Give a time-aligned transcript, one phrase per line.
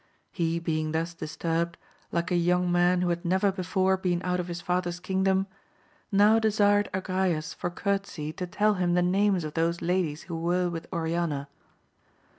[0.31, 1.77] He being thus disturbed,
[2.11, 5.45] like a young man who had never before been out of his father's kingdom,
[6.11, 10.69] now desired Agrayes for courtesy to tell him the names of those ladies who were
[10.71, 11.49] with Oriana.